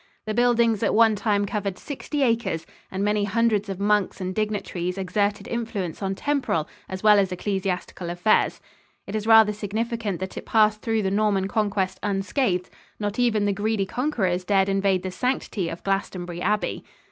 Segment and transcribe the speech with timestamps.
[0.25, 4.97] The buildings at one time covered sixty acres, and many hundreds of monks and dignitaries
[4.97, 8.59] exerted influence on temporal as well as ecclesiastical affairs.
[9.05, 13.53] It is rather significant that it passed through the Norman Conquest unscathed; not even the
[13.53, 16.83] greedy conquerors dared invade the sanctity of Glastonbury Abbey.